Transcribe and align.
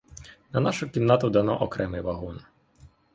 На 0.53 0.59
нашу 0.59 0.89
кімнату 0.89 1.29
дано 1.29 1.61
окремий 1.61 2.01
вагон. 2.01 2.41